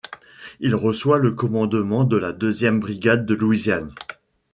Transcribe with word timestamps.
Il 0.59 0.73
reçoit 0.73 1.19
le 1.19 1.31
commandement 1.33 2.05
de 2.05 2.17
la 2.17 2.33
deuxième 2.33 2.79
brigade 2.79 3.23
de 3.27 3.35
Louisiane. 3.35 3.93